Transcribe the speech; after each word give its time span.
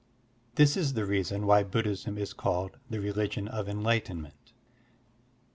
This 0.55 0.75
is 0.75 0.93
the 0.93 1.05
reason 1.05 1.45
why 1.45 1.61
Buddhism 1.61 2.17
is 2.17 2.33
called 2.33 2.79
the 2.89 2.99
religion 2.99 3.47
of 3.47 3.69
enlightenment. 3.69 4.51